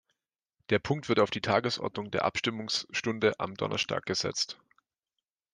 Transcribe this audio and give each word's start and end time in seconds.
Der 0.71 0.79
Punkt 0.79 1.09
wird 1.09 1.19
auf 1.19 1.29
die 1.29 1.41
Tagesordnung 1.41 2.09
der 2.09 2.25
Abstimmungsstunde 2.25 3.39
am 3.39 3.53
Donnerstag 3.53 4.07
gesetzt. 4.07 4.57